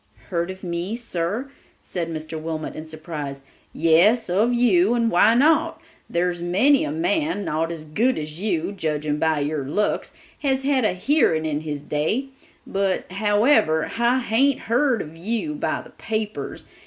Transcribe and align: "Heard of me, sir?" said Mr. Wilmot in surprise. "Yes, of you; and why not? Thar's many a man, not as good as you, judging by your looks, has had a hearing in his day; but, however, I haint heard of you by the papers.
"Heard 0.31 0.49
of 0.49 0.63
me, 0.63 0.95
sir?" 0.95 1.51
said 1.83 2.07
Mr. 2.09 2.41
Wilmot 2.41 2.73
in 2.75 2.87
surprise. 2.87 3.43
"Yes, 3.71 4.31
of 4.31 4.51
you; 4.51 4.95
and 4.95 5.11
why 5.11 5.35
not? 5.35 5.79
Thar's 6.11 6.41
many 6.41 6.83
a 6.83 6.89
man, 6.91 7.45
not 7.45 7.71
as 7.71 7.85
good 7.85 8.17
as 8.17 8.39
you, 8.41 8.71
judging 8.71 9.19
by 9.19 9.41
your 9.41 9.63
looks, 9.63 10.13
has 10.39 10.63
had 10.63 10.85
a 10.85 10.93
hearing 10.93 11.45
in 11.45 11.59
his 11.59 11.83
day; 11.83 12.29
but, 12.65 13.11
however, 13.11 13.91
I 13.99 14.17
haint 14.21 14.61
heard 14.61 15.03
of 15.03 15.15
you 15.15 15.53
by 15.53 15.83
the 15.83 15.91
papers. 15.91 16.65